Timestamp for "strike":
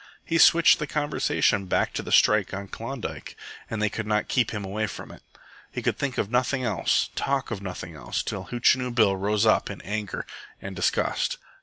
2.11-2.55